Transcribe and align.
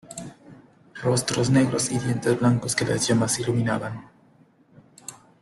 rostros 1.03 1.51
negros 1.51 1.91
y 1.91 1.99
dientes 1.99 2.39
blancos 2.39 2.75
que 2.75 2.85
las 2.85 3.07
llamas 3.07 3.37
iluminaban. 3.37 4.09